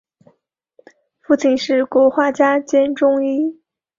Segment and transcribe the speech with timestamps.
[1.19, 3.61] 父亲是国画家兼中医。